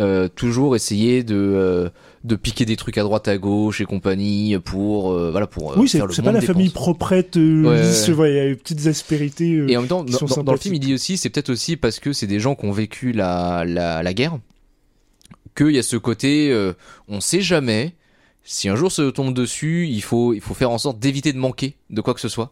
Euh, 0.00 0.26
toujours 0.26 0.74
essayer 0.74 1.22
de, 1.22 1.34
euh, 1.36 1.90
de 2.24 2.34
piquer 2.34 2.64
des 2.64 2.76
trucs 2.76 2.96
à 2.96 3.02
droite 3.02 3.28
à 3.28 3.36
gauche 3.36 3.82
et 3.82 3.84
compagnie 3.84 4.56
pour 4.58 5.12
euh, 5.12 5.30
voilà 5.30 5.46
pour 5.46 5.72
euh, 5.72 5.76
oui, 5.76 5.86
c'est 5.86 5.98
pas 6.22 6.32
la 6.32 6.40
famille 6.40 6.70
proprette, 6.70 7.36
euh, 7.36 7.62
Ouais, 7.68 7.82
lisse, 7.82 8.08
ouais. 8.08 8.14
ouais, 8.14 8.32
il 8.32 8.36
y 8.36 8.40
a 8.40 8.48
des 8.48 8.54
petites 8.54 8.86
aspérités. 8.86 9.52
euh, 9.54 9.68
Et 9.68 9.76
en 9.76 9.80
même 9.80 9.88
temps, 9.88 10.02
dans, 10.02 10.52
le 10.52 10.58
film, 10.58 10.74
il 10.76 10.80
dit 10.80 10.94
aussi, 10.94 11.18
c'est 11.18 11.28
peut-être 11.28 11.50
aussi 11.50 11.76
parce 11.76 11.98
que 12.00 12.14
c'est 12.14 12.26
des 12.26 12.40
gens 12.40 12.54
qui 12.54 12.64
ont 12.64 12.72
vécu 12.72 13.12
la, 13.12 13.64
la, 13.66 14.02
la 14.02 14.14
guerre, 14.14 14.38
qu'il 15.54 15.72
y 15.72 15.78
a 15.78 15.82
ce 15.82 15.96
côté, 15.98 16.50
euh, 16.50 16.72
on 17.08 17.20
sait 17.20 17.42
jamais. 17.42 17.92
Si 18.44 18.70
un 18.70 18.76
jour 18.76 18.90
ça 18.90 19.12
tombe 19.12 19.34
dessus, 19.34 19.86
il 19.88 20.02
faut, 20.02 20.32
il 20.32 20.40
faut 20.40 20.54
faire 20.54 20.70
en 20.70 20.78
sorte 20.78 20.98
d'éviter 20.98 21.34
de 21.34 21.38
manquer 21.38 21.76
de 21.90 22.00
quoi 22.00 22.14
que 22.14 22.20
ce 22.20 22.28
soit. 22.30 22.50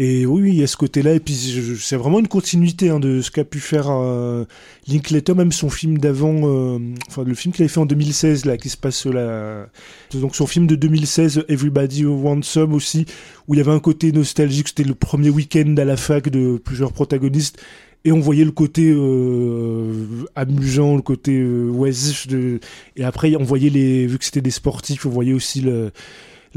Et 0.00 0.26
oui, 0.26 0.50
il 0.50 0.54
y 0.54 0.62
a 0.62 0.68
ce 0.68 0.76
côté-là. 0.76 1.14
Et 1.14 1.20
puis, 1.20 1.34
c'est 1.80 1.96
vraiment 1.96 2.20
une 2.20 2.28
continuité 2.28 2.88
hein, 2.88 3.00
de 3.00 3.20
ce 3.20 3.32
qu'a 3.32 3.44
pu 3.44 3.58
faire 3.58 3.88
euh, 3.90 4.44
Linklater, 4.86 5.34
même 5.34 5.50
son 5.50 5.70
film 5.70 5.98
d'avant, 5.98 6.40
euh, 6.44 6.78
enfin, 7.08 7.24
le 7.24 7.34
film 7.34 7.52
qu'il 7.52 7.64
avait 7.64 7.72
fait 7.72 7.80
en 7.80 7.86
2016, 7.86 8.44
là, 8.44 8.56
qui 8.56 8.68
se 8.68 8.76
passe 8.76 9.06
là. 9.06 9.66
Donc, 10.14 10.36
son 10.36 10.46
film 10.46 10.68
de 10.68 10.76
2016, 10.76 11.44
Everybody 11.48 12.04
Wants 12.04 12.42
Some 12.42 12.74
aussi, 12.74 13.06
où 13.48 13.54
il 13.54 13.58
y 13.58 13.60
avait 13.60 13.72
un 13.72 13.80
côté 13.80 14.12
nostalgique. 14.12 14.68
C'était 14.68 14.84
le 14.84 14.94
premier 14.94 15.30
week-end 15.30 15.74
à 15.78 15.84
la 15.84 15.96
fac 15.96 16.28
de 16.28 16.58
plusieurs 16.58 16.92
protagonistes. 16.92 17.58
Et 18.04 18.12
on 18.12 18.20
voyait 18.20 18.44
le 18.44 18.52
côté 18.52 18.92
euh, 18.94 20.24
amusant, 20.36 20.94
le 20.94 21.02
côté 21.02 21.40
euh, 21.40 21.68
oisif. 21.70 22.28
De... 22.28 22.60
Et 22.96 23.02
après, 23.02 23.34
on 23.34 23.42
voyait 23.42 23.70
les, 23.70 24.06
vu 24.06 24.18
que 24.18 24.24
c'était 24.24 24.40
des 24.40 24.52
sportifs, 24.52 25.04
on 25.04 25.10
voyait 25.10 25.32
aussi 25.32 25.60
le, 25.60 25.90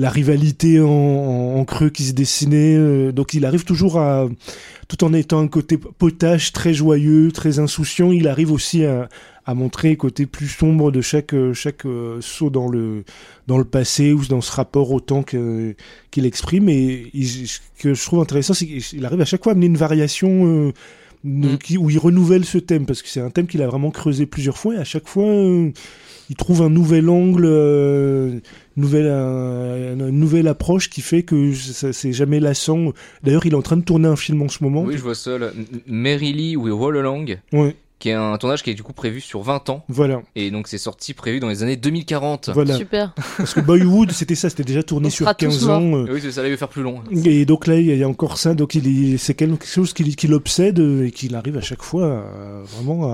la 0.01 0.10
rivalité 0.10 0.79
en, 0.81 0.88
en- 0.89 1.60
en 1.60 1.65
creux 1.65 1.89
qui 1.89 2.03
se 2.03 2.13
dessinait. 2.13 2.75
euh, 2.77 3.12
donc 3.12 3.34
il 3.34 3.46
arrive 3.46 3.63
toujours 3.63 4.00
à, 4.00 4.27
tout 4.88 5.03
en 5.03 5.13
étant 5.13 5.39
un 5.39 5.48
côté 5.48 5.77
potage 5.77 6.51
très 6.51 6.74
joyeux, 6.74 7.31
très 7.31 7.60
insouciant, 7.60 8.12
il 8.12 8.27
arrive 8.27 8.51
aussi 8.51 8.84
à, 8.86 9.08
à 9.46 9.53
montrer 9.53 9.89
le 9.91 9.96
côté 9.96 10.25
plus 10.25 10.48
sombre 10.48 10.91
de 10.91 11.01
chaque 11.01 11.34
euh, 11.34 11.53
chaque 11.53 11.86
euh, 11.86 12.20
saut 12.22 12.50
dans 12.50 12.67
le 12.67 13.03
dans 13.48 13.58
le 13.58 13.65
passé 13.65 14.13
ou 14.13 14.25
dans 14.25 14.41
ce 14.41 14.51
rapport 14.51 14.91
au 14.91 15.00
temps 15.00 15.24
qu'il 15.24 16.25
exprime. 16.25 16.67
Et 16.70 17.10
il- 17.13 17.48
ce 17.48 17.60
que 17.79 17.93
je 17.93 18.03
trouve 18.03 18.22
intéressant, 18.22 18.53
c'est 18.53 18.67
qu'il 18.67 19.05
arrive 19.05 19.22
à 19.22 19.25
chaque 19.25 19.43
fois 19.43 19.51
à 19.53 19.55
amener 19.55 19.67
une 19.67 19.77
variation. 19.77 20.29
euh, 20.48 20.72
de- 21.24 21.50
Mm. 21.53 21.58
qui, 21.60 21.77
où 21.77 21.88
il 21.91 22.00
renouvelle 22.00 22.46
ce 22.46 22.58
thème 22.58 22.88
parce 22.88 23.03
que 23.03 23.08
c'est 23.08 23.22
un 23.22 23.29
thème 23.29 23.46
qu'il 23.46 23.62
a 23.62 23.67
vraiment 23.67 23.91
creusé 23.91 24.25
plusieurs 24.25 24.58
fois 24.58 24.74
et 24.74 24.77
à 24.79 24.84
chaque 24.84 25.08
fois 25.08 25.27
euh, 25.27 25.70
il 26.31 26.35
trouve 26.38 26.61
un 26.61 26.69
nouvel 26.69 27.09
angle, 27.09 27.43
euh, 27.45 28.39
nouvelle, 28.77 29.07
euh, 29.09 29.93
une 30.07 30.17
nouvelle 30.17 30.47
approche 30.47 30.89
qui 30.89 31.01
fait 31.01 31.23
que 31.23 31.53
ça- 31.53 31.91
c'est 31.91 32.13
jamais 32.13 32.39
lassant. 32.39 32.93
D'ailleurs, 33.21 33.45
il 33.45 33.51
est 33.51 33.55
en 33.57 33.61
train 33.61 33.75
de 33.75 33.83
tourner 33.83 34.07
un 34.07 34.15
film 34.15 34.41
en 34.41 34.47
ce 34.47 34.63
moment. 34.63 34.83
Oui, 34.83 34.93
je 34.95 35.01
vois 35.01 35.13
ça. 35.13 35.38
Mary 35.88 36.31
Lee 36.31 36.55
We 36.55 36.71
Roll 36.73 36.97
Along, 36.97 37.25
Ouais, 37.51 37.75
qui 38.01 38.10
est 38.10 38.13
un 38.13 38.38
tournage 38.38 38.63
qui 38.63 38.70
est 38.72 38.74
du 38.74 38.84
coup 38.84 38.91
prévu 38.93 39.22
sur 39.22 39.41
20 39.41 39.70
ans. 39.70 39.86
voilà, 39.88 40.22
Et 40.36 40.51
donc 40.51 40.67
c'est 40.67 40.77
sorti 40.77 41.13
prévu 41.13 41.39
dans 41.39 41.48
les 41.48 41.63
années 41.63 41.77
2040. 41.77 42.50
voilà. 42.53 42.75
Super. 42.75 43.13
Parce 43.38 43.53
que 43.53 43.62
Boyhood, 43.62 44.12
c'était 44.12 44.36
ça, 44.36 44.50
c'était 44.50 44.63
déjà 44.65 44.84
tourné 44.84 45.08
On 45.08 45.10
sur 45.12 45.25
sera 45.25 45.34
tous 45.36 45.46
15 45.46 45.70
ans. 45.70 45.81
euh, 45.96 46.08
Et 46.08 46.12
Oui, 46.12 46.20
c'est 46.22 46.31
ça, 46.31 46.41
là, 46.41 46.48
il 46.50 46.51
veut 46.51 46.58
faire 46.58 46.67
plus 46.67 46.84
long. 46.84 47.01
Et 47.24 47.46
donc 47.46 47.67
là, 47.67 47.77
il 47.79 47.86
y 47.96 48.03
a 48.03 48.10
encore 48.10 48.38
ça, 48.38 48.53
donc 48.53 48.77
c'est 49.17 49.34
quelque 49.36 49.65
chose 49.65 49.93
qui, 49.93 50.15
qui 50.15 50.27
l'obsède 50.27 50.79
euh, 50.79 51.05
et 51.05 51.12
qu'il 51.12 51.36
arrive 51.36 51.58
à 51.58 51.62
chaque 51.62 51.84
fois 51.84 52.05
à- 52.20 52.63
vraiment 52.75 53.13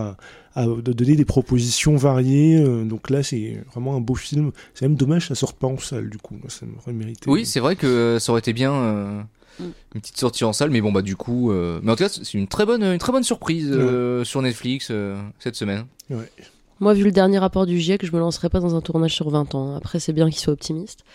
à, 0.55 0.65
donner 0.65 1.15
des 1.15 1.25
propositions 1.25 1.95
variées. 1.97 2.57
euh, 2.59 2.83
Donc 2.83 3.09
là, 3.11 3.21
c'est 3.21 3.63
vraiment 3.71 3.95
un 3.95 3.99
beau 4.01 4.15
film. 4.15 4.51
C'est 4.73 4.87
même 4.87 4.95
dommage 4.97 5.27
ça 5.27 5.35
sorte 5.35 5.57
pas 5.59 5.67
en 5.67 5.77
salle, 5.77 6.09
du 6.09 6.17
coup. 6.17 6.35
Ça 6.47 6.65
m'aurait 6.65 6.93
mérité. 6.93 7.29
Oui, 7.29 7.45
c'est 7.45 7.59
vrai 7.59 7.75
que 7.75 8.17
ça 8.19 8.31
aurait 8.31 8.39
été 8.39 8.53
bien 8.53 8.73
euh, 8.73 9.21
Mm. 9.59 9.63
une 9.95 10.01
petite 10.01 10.17
sortie 10.17 10.43
en 10.43 10.53
salle, 10.53 10.69
mais 10.69 10.81
bon 10.81 10.91
bah 10.91 11.01
du 11.01 11.15
coup, 11.15 11.51
euh, 11.51 11.79
mais 11.83 11.91
en 11.91 11.95
tout 11.95 12.03
cas 12.03 12.09
c'est 12.09 12.33
une 12.33 12.47
très 12.47 12.65
bonne, 12.65 12.83
une 12.83 12.99
très 12.99 13.11
bonne 13.11 13.23
surprise 13.23 13.69
euh, 13.71 14.23
sur 14.23 14.41
Netflix 14.41 14.89
euh, 14.91 15.15
cette 15.39 15.55
semaine. 15.55 15.85
Moi, 16.79 16.93
vu 16.93 17.03
le 17.03 17.11
dernier 17.11 17.39
rapport 17.39 17.65
du 17.65 17.79
GIEC, 17.79 18.05
je 18.05 18.11
me 18.11 18.19
lancerai 18.19 18.49
pas 18.49 18.59
dans 18.59 18.75
un 18.75 18.81
tournage 18.81 19.13
sur 19.15 19.29
20 19.31 19.55
ans. 19.55 19.75
Après, 19.75 19.99
c'est 19.99 20.13
bien 20.13 20.29
qu'il 20.29 20.39
soit 20.39 20.53
optimiste. 20.53 21.05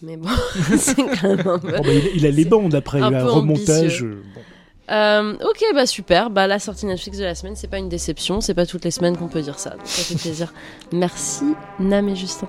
Mais 0.00 0.16
bon, 0.16 0.30
c'est 0.78 0.94
quand 0.94 1.22
même 1.24 1.46
un 1.46 1.58
peu. 1.58 1.74
Oh, 1.78 1.82
bah, 1.82 1.92
il, 1.92 2.10
il 2.16 2.26
a 2.26 2.30
les 2.30 2.46
bandes 2.46 2.74
après, 2.74 3.02
Un 3.02 3.10
il 3.10 3.14
a 3.14 3.22
un 3.22 3.28
remontage. 3.28 4.02
bon. 4.02 4.40
Euh, 4.90 5.34
ok, 5.34 5.62
bah 5.74 5.86
super. 5.86 6.30
Bah 6.30 6.46
la 6.46 6.58
sortie 6.58 6.86
Netflix 6.86 7.18
de 7.18 7.24
la 7.24 7.34
semaine, 7.34 7.54
c'est 7.54 7.68
pas 7.68 7.78
une 7.78 7.88
déception. 7.88 8.40
C'est 8.40 8.54
pas 8.54 8.66
toutes 8.66 8.84
les 8.84 8.90
semaines 8.90 9.16
qu'on 9.16 9.28
peut 9.28 9.42
dire 9.42 9.58
ça. 9.58 9.70
Donc 9.70 9.86
ça 9.86 10.02
fait 10.02 10.18
plaisir. 10.20 10.52
Merci 10.92 11.44
Nam 11.78 12.08
et 12.08 12.16
Justin. 12.16 12.48